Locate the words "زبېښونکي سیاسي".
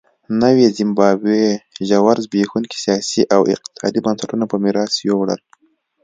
2.25-3.21